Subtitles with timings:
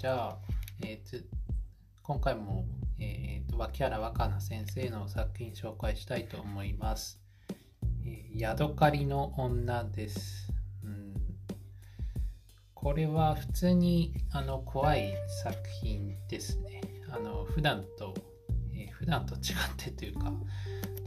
[0.00, 0.38] じゃあ、
[0.82, 1.22] えー、
[2.02, 2.64] 今回も、
[2.98, 7.20] えーと、脇原若菜先生の作品紹介したいと思います。
[8.06, 10.50] えー、ヤドカリの女です。
[10.82, 11.12] うん、
[12.72, 16.80] これは普通にあの怖い作品ですね。
[17.10, 18.14] あの普段と、
[18.72, 19.40] えー、普段と違っ
[19.76, 20.32] てというか、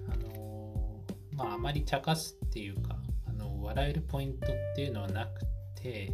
[0.07, 2.95] あのー、まあ、あまり茶化すっていうか、
[3.27, 5.41] あの笑えるポイントっていうのはなく
[5.81, 6.13] て、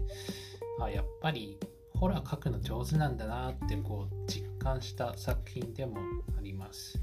[0.82, 1.60] あやっぱり
[2.00, 5.98] ホラー描くの上手なんだなってこう実感した作品でも
[6.38, 6.98] あります。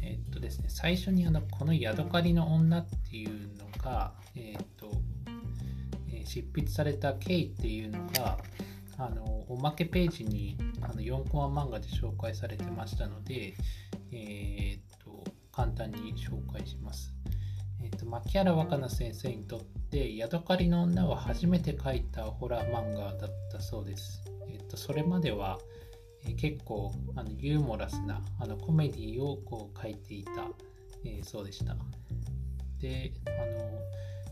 [0.00, 4.92] えー、っとですね、最初にあのこのヤドカリの女っていうのが、えー、っと、
[6.08, 8.38] えー、執筆された経緯っていうのが、
[8.98, 13.54] あのおまけページにあの4コマ漫画で紹介されてましたので、
[14.12, 17.12] えっと簡単に紹介します。
[17.82, 24.22] えっと牧原若菜先生にとってで、ヤドカリの女は初めて書いたホラー漫画だったそうです。
[24.48, 25.58] えっと、それまでは、
[26.24, 30.30] え結構あのユーモラスなあのコメディをこう書いていた、
[31.04, 31.74] えー、そうでした。
[32.78, 33.80] で、あの、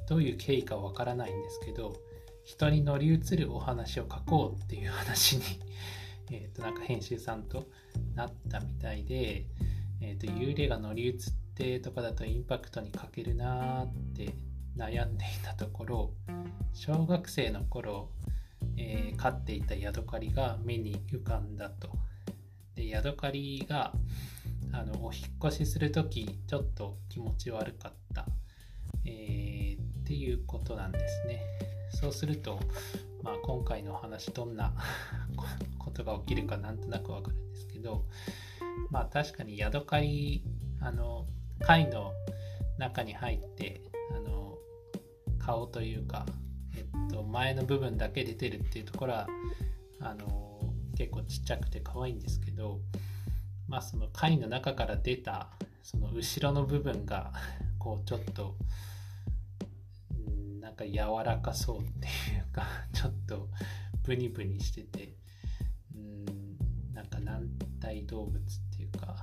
[0.09, 1.97] どういう経緯かわからないんですけど、
[2.45, 5.43] 人に乗り移るお話を書こうっていう話に
[6.31, 7.67] えと、なんか編集さんと
[8.15, 9.45] なったみたいで、
[10.01, 11.15] えっと、幽霊が乗り移っ
[11.55, 14.35] てとかだとインパクトに欠けるなーって
[14.79, 16.11] 悩んでいたところ
[16.73, 18.11] 小学生の頃、
[18.77, 21.91] えー、飼っていたヤドカリが目に浮かんだと。
[22.77, 23.93] でヤドカリが
[24.73, 28.27] あのお引越しする時ちょっと気持ち悪かった、
[29.05, 31.43] えー、っていうことなんですね。
[31.91, 32.61] そうすると、
[33.25, 34.73] まあ、今回のお話どんな
[35.79, 38.05] ことが起きるかなんとなくわかるんですけど
[38.91, 40.45] まあ確かにヤドカリ
[40.81, 41.27] あの
[41.61, 42.13] 貝の
[42.79, 43.83] 中に入って
[44.15, 44.38] あの
[45.49, 46.27] 顔というか、
[46.77, 49.27] えっと、前の部分だけ出てるっていうところは
[49.99, 50.61] あの
[50.95, 52.81] 結構ちっちゃくて可愛いんですけど
[53.67, 55.49] まあその貝の中から出た
[55.83, 57.33] その後ろの部分が
[57.79, 58.57] こうちょっと
[60.61, 62.11] なんか柔らかそうってい
[62.47, 63.49] うかちょっと
[64.05, 65.15] ブニブニしてて
[65.95, 67.49] うんなんか軟
[67.81, 68.41] 体動物っ
[68.77, 69.17] ていうか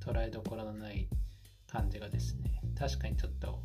[0.00, 1.08] 捉えどころのない
[1.66, 3.58] 感じがですね確かにちょっと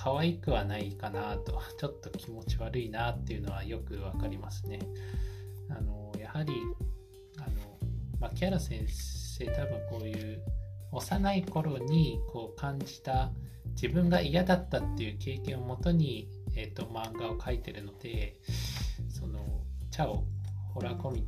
[0.00, 4.78] 可愛くはないかなと、ちょっと気持ち悪いなっていうのはよくわかりますね。
[5.68, 6.52] あの、やはり、
[7.38, 7.78] あの、
[8.20, 10.42] まあ、キャラ先生多分こういう
[10.92, 13.32] 幼い頃にこう感じた
[13.80, 18.36] 自分が嫌だったっていう経験をもとに、えーと、漫画を描いてるので
[19.08, 19.38] その
[19.90, 20.24] チャオ
[20.74, 21.22] ホラーコミッ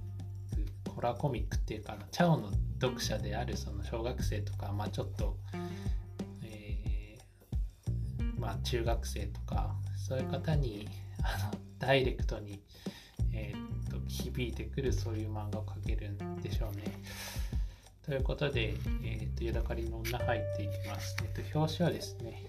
[0.85, 2.51] クホラーコミックっていうかチャオの
[2.81, 5.37] 読者であるその小学生とか、まあ、ちょっと
[8.41, 9.75] まあ、中学生とか
[10.09, 10.89] そういう方に
[11.23, 12.61] あのダイレクトに、
[13.35, 16.85] えー、っと響いてくるそういう漫画を描けるんでしょうね。
[18.05, 18.75] ということで、
[19.05, 21.17] えー、っとヤドカリの女入っていきます。
[21.23, 22.45] えっと表紙はですね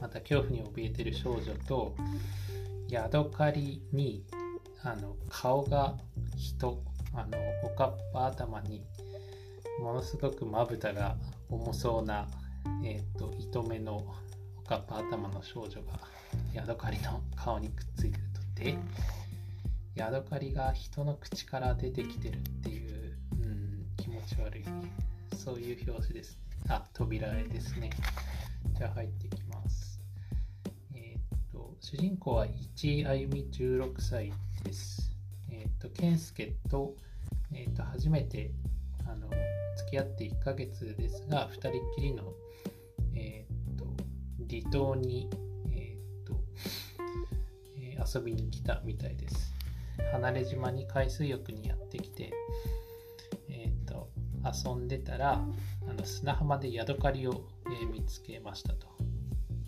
[0.00, 1.94] また恐怖に怯えてる少女と
[2.88, 4.24] ヤドカリに
[4.84, 5.96] あの顔が
[6.36, 6.80] 人
[7.12, 8.84] あのおかっぱ頭に
[9.80, 11.16] ものすごくまぶたが
[11.50, 12.28] 重そうな、
[12.84, 14.14] えーと糸目の
[14.66, 15.92] かった頭の少女が
[16.52, 18.62] ヤドカリの顔にくっついてると。
[18.62, 18.78] で
[19.94, 24.64] ヤドカリが人の口から出てきてるっていう、うん、気持ち悪い
[25.36, 26.38] そういう表紙ですね。
[26.68, 27.90] あ扉絵ですね。
[28.76, 30.00] じゃあ入っていきます。
[30.94, 34.32] えー、っと主人公は市あゆみ16歳
[34.64, 35.10] です。
[35.50, 36.94] えー、っと健介と,、
[37.52, 38.50] えー、っと初めて
[39.06, 39.28] あの
[39.76, 42.34] 付き合って1ヶ月ですが2人っきりの
[44.48, 45.28] 離島に、
[45.70, 46.40] えーと
[47.78, 49.54] えー、遊びに来たみたいです。
[50.12, 52.32] 離れ島に海水浴にやってきて、
[53.48, 54.10] えーと、
[54.44, 55.44] 遊んでたら
[55.88, 58.86] あの砂浜でヤドカリを、えー、見つけましたと。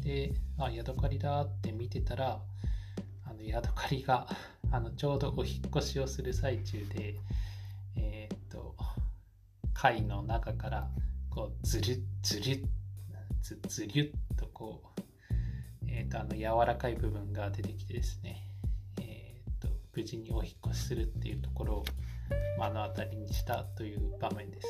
[0.00, 2.40] で、あ、ヤドカリだって見てたら、
[3.24, 4.28] あのヤドカリが
[4.70, 7.16] あのちょうどお引っ越しをする最中で、
[7.96, 8.74] えっ、と、
[9.74, 10.90] 貝の中から
[11.30, 12.64] こうずるずる
[13.42, 14.10] ずずりゅっ
[14.58, 15.00] こう、
[15.86, 18.42] えーと、あの柔らかい部分が出てきてですね、
[19.00, 21.84] えーと、無事にお引越しするっていうところを
[22.58, 24.66] 目の当たりにしたという場面です。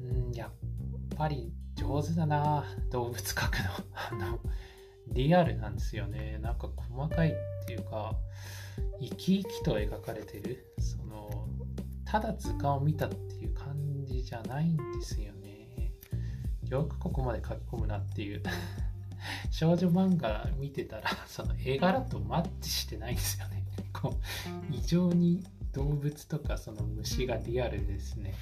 [0.00, 0.50] うんやっ
[1.16, 3.70] ぱり上手だな動物描くの。
[3.94, 4.40] あの
[5.08, 6.38] リアルなんですよね。
[6.38, 7.32] なんか細かいっ
[7.66, 8.16] ていうか
[9.00, 10.74] 生き生きと描かれてる。
[10.78, 11.46] その
[12.06, 15.41] ただ図鑑を見たっていう感じじゃないんですよね。
[16.72, 18.42] よくここまで書き込むなっていう。
[19.52, 23.64] 少女漫画見てたらその絵柄とマッチしてないんですよね。
[23.92, 24.18] こ
[24.70, 28.34] う異常に動物とかその虫がリアルですね。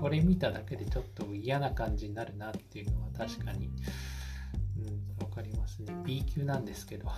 [0.00, 5.92] これ見ただけでちょっと嫌な感じになるなっていうのは確かに、うん、分かりますね。
[6.04, 7.10] B 級なんですけど。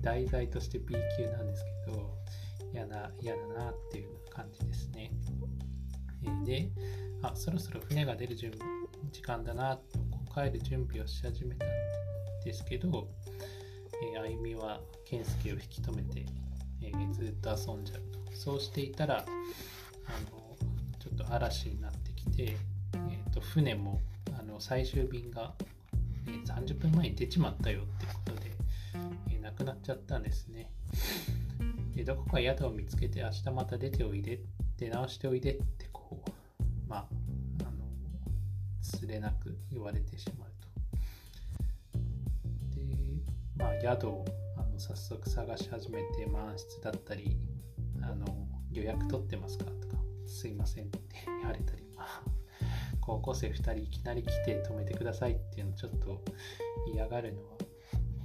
[0.00, 2.14] 題材として B 級なんですけど
[2.72, 5.10] 嫌な嫌だなっていう感じですね、
[6.44, 6.68] で
[7.22, 8.52] あそろそろ船が出る準
[9.12, 9.98] 時間だなと
[10.34, 11.68] 帰る準備をし始めたん
[12.44, 13.08] ですけど、
[14.14, 16.26] えー、あゆみは健介を引き止めて、
[16.82, 18.00] えー、ずっと遊んじゃう
[18.30, 18.36] と。
[18.36, 19.20] そうしていたらあ
[20.30, 20.56] の
[20.98, 22.56] ちょっと嵐になってきて、
[22.94, 24.00] えーと、船も
[24.38, 25.54] あの最終便が、
[26.26, 28.50] えー、30分前に出ちまったよってことで、
[29.30, 30.70] えー、なくなっちゃったんですね。
[31.94, 34.40] でどこか宿を見つけて明日また出ておいで
[34.76, 35.86] 出直しておいでって
[38.96, 41.98] つれなく言われてしまうと
[42.76, 42.82] で
[43.56, 44.24] まあ宿を
[44.56, 47.36] あの早速探し始めて満室だったり
[48.02, 48.26] あの
[48.72, 49.96] 予約取ってますかとか
[50.26, 52.22] すいませんって言われたり、まあ、
[53.00, 56.22] 高校生2人いきなり来て止めてくださいっていうのちょっと
[56.92, 57.40] 嫌がるの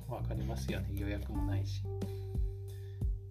[0.07, 1.83] は分かりますよね予約もないし。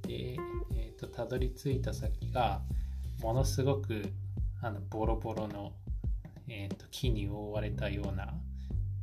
[0.03, 0.37] で、
[0.75, 2.63] えーと、たどり着いた先が
[3.21, 4.11] ものすごく
[4.63, 5.73] あのボロボロの、
[6.51, 8.33] えーと、木に覆われたような、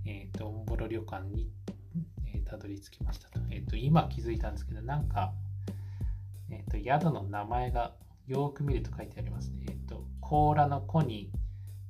[0.06, 1.52] えーと、オンボロ旅館に、
[2.34, 5.32] えー、たどり着きましたと,、えー、と今気づいたんですけどなんか、
[6.50, 7.94] えー、と宿の名前が
[8.28, 9.66] よく見ると書いてありますね。
[9.68, 11.30] えっ、ー、と甲羅の子に、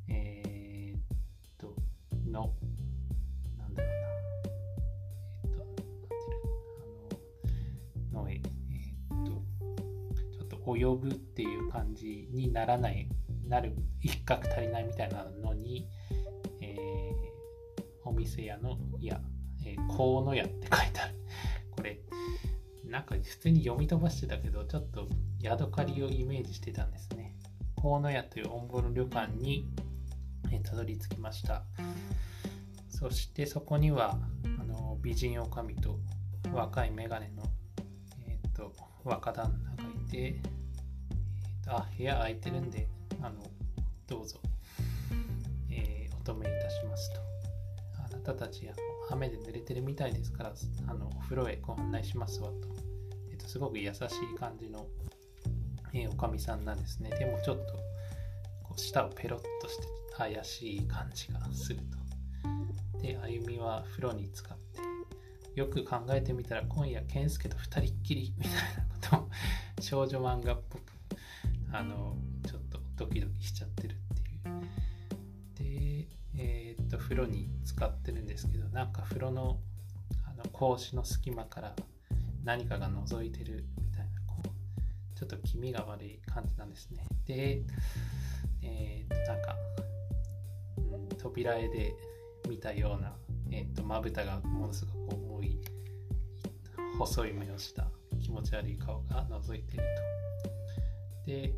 [0.10, 1.74] えー、と
[2.30, 2.54] の
[3.58, 4.08] なんだろうな。
[5.44, 5.52] えっ
[8.12, 8.18] と。
[8.18, 8.42] のえ、えっ
[9.24, 9.32] と。
[10.34, 13.08] ちょっと及ぶっていう感じにならない
[13.48, 15.88] なる一角足りないみたいなのに、
[16.62, 19.20] えー、お店屋の屋、
[19.66, 21.16] えー、河野屋って書いてある。
[21.72, 22.00] これ
[22.86, 25.08] なんか普通に読み飛ばしてたけどちょっと
[25.42, 27.36] ヤドカリをイメージしてたんですね。
[27.82, 29.68] 河野屋というオンボロ旅館に、
[30.52, 31.64] えー、たどり着きました。
[32.90, 34.18] そしてそこには
[34.60, 36.00] あの美人女将と
[36.54, 37.44] 若いメガネの、
[38.26, 40.42] えーと若旦那がいて
[41.68, 42.88] あ、部屋空いてるんで、
[43.26, 43.42] あの、
[44.06, 44.38] どうぞ、
[45.72, 47.22] えー、お止めいたしますと。
[48.06, 48.78] あなたたち、あの
[49.10, 50.54] 雨で濡れてるみたいですから、
[50.88, 52.56] あの、お風呂へご案内しますわと。
[53.32, 54.02] え、ー、と、すごく優しい
[54.38, 54.86] 感じの、
[55.92, 57.10] えー、おかみさんなんですね。
[57.18, 57.74] でもちょっと、
[58.62, 61.80] こう舌をペロッとして怪しい感じがする
[62.94, 63.02] と。
[63.02, 64.82] で、あゆみは風呂に使って、
[65.60, 68.54] よく考えてみたら今夜健介と二人っきりみたい
[69.10, 69.30] なことを
[69.82, 70.82] 少女漫画っぽく
[71.72, 72.16] あの
[72.48, 72.65] ちょっと
[72.96, 73.98] ドキドキしちゃってるっ
[75.56, 76.06] ていう。
[76.06, 76.08] で
[76.38, 79.60] えー、っと風呂に使ってるんですけどなんか風呂の
[80.26, 81.76] あの格子の隙間から
[82.44, 87.06] 何かが覗いてるみたいなこうちょっと気味が悪い感じなんですね。
[87.26, 87.64] で
[88.62, 89.56] えー、っとなんか、
[90.78, 90.82] う
[91.14, 91.96] ん、扉絵で
[92.50, 93.14] 見たような
[93.52, 95.60] えー、っとまぶたがものすごく重い
[96.98, 97.88] 細い目をした
[98.22, 99.84] 気持ち悪い顔が覗いてる
[101.24, 101.30] と。
[101.32, 101.54] で、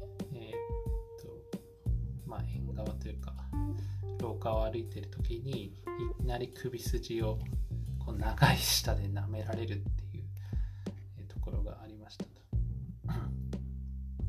[2.78, 3.34] 側というか、
[4.20, 5.72] 廊下を歩いてる時に、い
[6.22, 7.40] きなり首筋を
[8.00, 12.32] こう長い舌で舐められるっていう、ところがありましたと。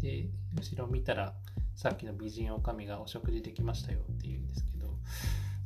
[0.01, 1.35] で、後ろ見たら、
[1.75, 4.99] さっきの美人女将がお食事できましたよっていうんですけど、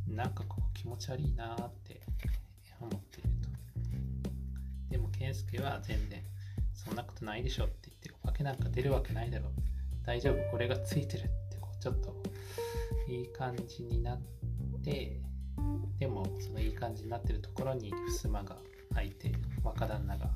[0.08, 2.02] なんかこう気持ち悪いなって
[2.80, 3.48] 思っていると。
[4.90, 6.22] でも健介は全然
[6.74, 9.52] そんなことないでしょって言ってお化けなんか出るわけないだろう
[10.04, 12.22] 大丈夫これがついてるってこうちょっと
[13.08, 14.20] いい感じになっ
[14.84, 15.20] て
[15.98, 18.56] でもそのいい感じになってるところに襖が
[18.94, 19.32] 開いて
[19.62, 20.30] 若旦那が、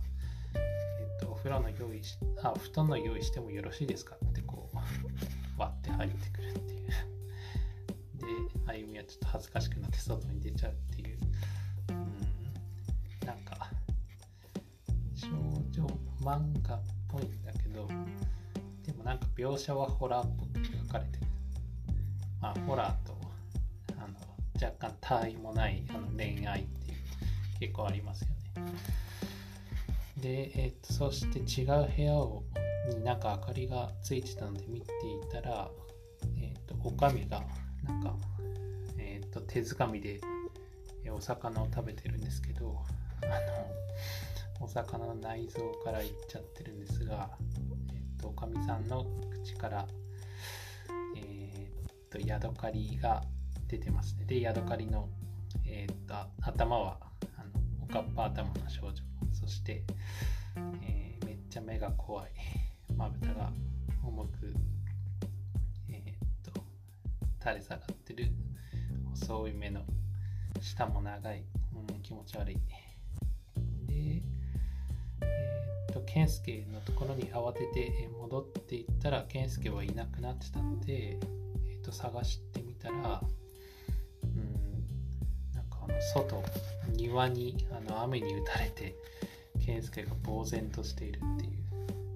[0.54, 4.76] えっと、お風呂の用意しあ布団の用意してもよろしいですかってこう
[5.58, 6.92] 割って入ってくるっていうで
[8.66, 11.18] あゆみはちょっと恥ずかしくなって外に出ちゃうっていう
[11.90, 13.70] うんなんか
[15.14, 15.28] 少
[15.70, 15.87] 女
[16.23, 17.88] 漫画っぽいんだけど
[18.85, 21.25] でもなんか描写はホラーっぽく描かれてる。
[22.46, 23.16] まあ、ホラーと
[23.98, 24.14] あの
[24.54, 26.96] 若干他意もないあの恋愛っていう
[27.58, 28.72] 結構ありますよね。
[30.18, 32.44] で、えー、とそして違う部屋を
[32.88, 35.68] になんか明かりがついてたので見ていたら、
[36.38, 37.42] え、ー、と、おかみが
[37.82, 38.14] なんか、
[38.96, 40.20] え、ー、と、手づかみで
[41.10, 42.80] お魚を食べてるんですけど、
[43.24, 43.26] あ
[44.60, 47.28] の、お魚の内臓からいっちゃってるんですが、
[48.22, 49.04] とかみさんの
[49.44, 49.88] 口から、
[52.16, 53.23] とヤドカリが
[53.68, 54.25] 出てますね。
[54.25, 55.08] でヤドカリの、
[55.66, 56.99] えー、と頭は
[57.37, 58.94] あのおかっぱ頭の少女。
[59.32, 59.85] そして、
[60.82, 62.30] えめっちゃ目が怖い。
[62.96, 63.52] まぶたが
[64.02, 64.54] 重く
[65.90, 66.61] えー、っと
[67.40, 68.30] 垂れ下がってる。
[69.11, 69.82] 細い目の
[70.61, 71.44] 舌も長い、
[71.75, 72.54] うん、気持ち悪い。
[72.54, 72.61] で
[73.92, 81.18] えー、っと健介のところに慌てて戻っていったら健介はいなくなってたので、
[81.86, 83.22] と探してみたら
[84.24, 86.42] うんなんかあの外
[86.96, 88.96] 庭にあの雨に打たれて
[89.64, 91.66] 健介が呆然としているっていう。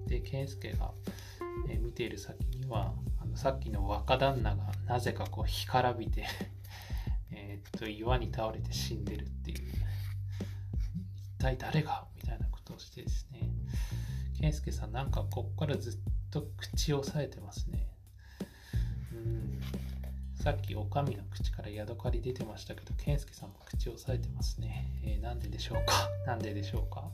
[0.07, 0.91] で健介が、
[1.69, 6.25] え見ている先にはあのさっきの若旦那がなぜかこう干からびて
[7.31, 9.71] えっと岩に倒れて死んでるっていう。
[11.37, 12.05] 一体誰が？
[12.15, 13.49] みたいなことをしてですね。
[14.37, 15.93] 健介さんなんかこっからずっ
[16.29, 17.87] と口を押さえてますね。
[19.13, 19.50] うん。
[20.41, 24.87] さっきおかみの口からヤドカリ出てましたけど、健介さんも口を押さえてますね。
[25.03, 26.09] えー、なんででしょうか？
[26.25, 27.11] なんででしょうか？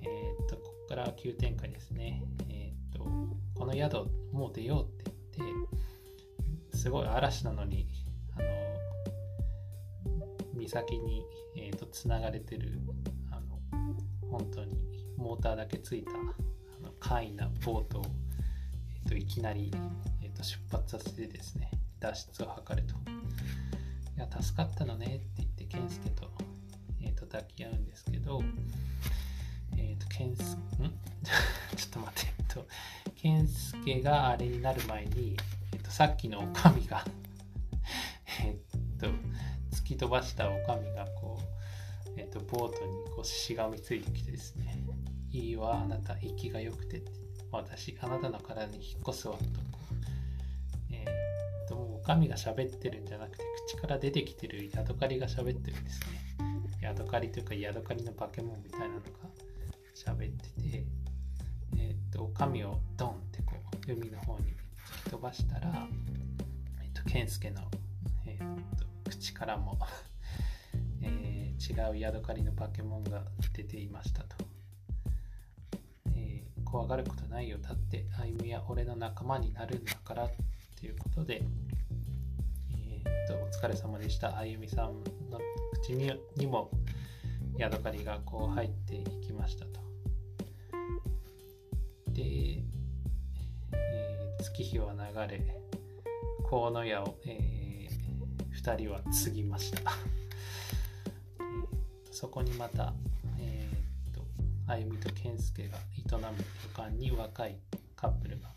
[0.00, 2.22] えー、っと、ここから急展開ですね。
[2.48, 3.04] えー、っと、
[3.54, 5.48] この宿、もう出ようって言っ
[6.70, 7.86] て、すごい嵐なのに、
[8.34, 8.48] あの、
[10.56, 11.22] 岬に、
[11.56, 12.80] えー、っと、つながれてる、
[13.30, 13.60] あの、
[14.30, 14.78] 本当に
[15.18, 16.14] モーターだけついた、あ
[16.82, 18.04] の簡易なボートを、
[18.96, 19.70] えっと、いきなり、
[20.22, 21.69] えっと、出発させてですね、
[22.00, 22.94] 脱出を図ると。
[24.16, 26.30] いや、助かったのねって言って、健介と、
[27.00, 28.42] えー、と抱き合うんですけど、
[29.76, 30.44] えっ、ー、と、健介、
[30.82, 30.90] ん？
[31.76, 32.66] ちょっと待って、えっと、
[33.16, 35.36] 健介があれになる前に、
[35.72, 37.04] えっ、ー、と、さっきのおかみが
[38.42, 39.06] えっと、
[39.76, 41.38] 突き飛ばしたおかみが、こ
[42.16, 44.82] う、えっ、と、ボートにこうしがみついてきてですね、
[45.30, 47.02] いいわ、あなた、息が良くて。
[47.52, 49.69] 私、あなたの体に引っ越すわ、と。
[52.06, 56.06] 神が喋ってるんじゃなくて口から出てきてるヤドカリが喋ってるんですね。
[56.80, 59.00] ヤドカリというかヤドカリの化け物みたいなのが
[59.94, 60.84] 喋ってて、
[61.76, 63.54] えっ、と、神をドンってこ
[63.86, 64.54] う海の方に
[65.02, 65.86] 突き飛ばしたら、
[66.82, 67.62] えっ、と、健介の、
[68.26, 69.78] えっ、と口からも
[71.02, 74.36] えー、違うヤドカリの化け物が出ていましたと。
[76.14, 77.58] えー、怖がることないよ。
[77.58, 80.30] だって歩みは俺の仲間になるんだからっ
[80.76, 81.42] ていうことで、
[83.50, 84.38] 疲れ様でした。
[84.38, 85.40] あゆみさんの
[85.82, 86.70] 口ににも
[87.58, 89.80] ヤドカリがこう入っていきましたと。
[92.08, 94.98] で、えー、月日は流
[95.30, 95.40] れ、
[96.48, 99.92] 河野屋を、えー、2人は継ぎました。
[102.10, 102.92] そこにまた、
[103.38, 104.22] えー、と、
[104.66, 106.20] あゆみと健介が営む
[106.76, 107.58] 旅館に若い
[107.96, 108.48] カップルが、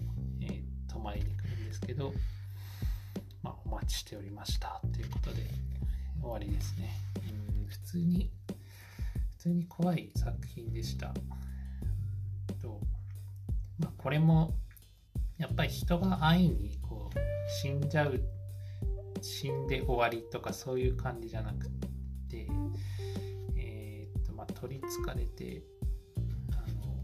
[0.42, 2.14] えー、泊まりに来るんですけど、
[3.74, 5.44] 待ちしておりましたということで
[6.22, 6.96] 終わりですね。
[7.58, 8.32] うん普通に
[9.32, 11.14] 普通に怖い作品でした。
[12.62, 12.80] と
[13.80, 14.54] まあ、これも
[15.38, 17.18] やっぱり人が安易にこう
[17.62, 18.22] 死んじゃう
[19.22, 21.68] 死んで終わりとかそういう感じじゃなく
[22.30, 22.48] て、
[23.58, 25.64] えー、っとまあ、取りつかれて
[26.52, 26.96] あの、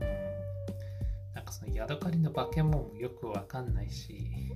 [0.00, 4.52] うん、なんかそのヤドカリの化け物もよくわかんないし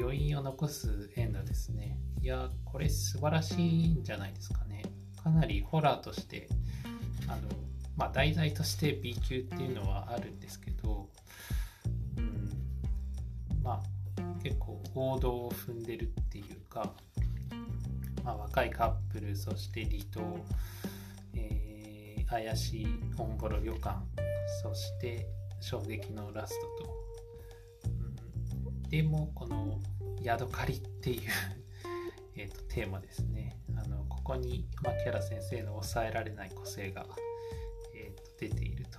[0.00, 1.98] 余韻を残すエンドですね。
[2.20, 4.82] いやこれ素晴らしいんじゃないですかね。
[5.22, 6.48] かなりホラーとして
[7.26, 7.42] あの
[7.96, 11.08] まあ題材として B 級っていうのはあるんですけど、
[12.16, 12.50] うん、
[13.62, 13.98] まあ
[14.42, 16.92] 結構王道を踏んでるっていうか、
[18.24, 20.38] まあ、若いカップルそして離島、
[21.34, 22.86] えー、怪しい
[23.16, 23.96] オンボロ旅館
[24.62, 25.26] そして
[25.60, 27.07] 衝撃のラストと、
[28.88, 29.80] でもこの
[30.22, 31.30] 「ヤドカリ」っていう
[32.36, 37.06] えとテーマですねあのここに牧原先生の抑えられない個性が、
[37.94, 38.98] えー、と出ていると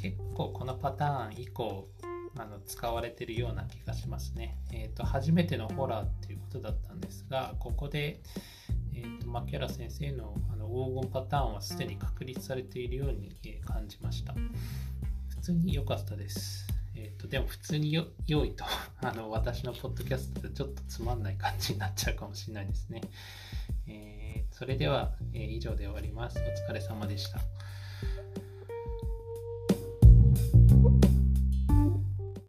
[0.00, 1.88] 結構このパターン以降
[2.36, 4.56] あの使われてるような気がしますね。
[4.72, 8.22] え、ー、と初めてのホラーっていうことだったんですがここで、
[8.94, 14.34] えーと、と牧原先生のあの黄金パターンはすでに確立されているように、え感じました。
[15.28, 16.69] 普通に良かったです。
[17.00, 18.64] えっ、ー、と、でも普通によ良いと
[19.00, 23.00] あの、私のポッドキャストでちょっとつまんない感じになっちゃうかもしれないですね。
[23.86, 26.38] えー、それでは、えー、以上で終わります。
[26.38, 27.40] お疲れ様でした。